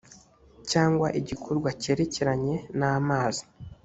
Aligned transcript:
cyangwa 0.71 1.07
igikorwa 1.19 1.69
cyerekeranye 1.81 2.55
n 2.79 2.81
amazi 2.95 3.43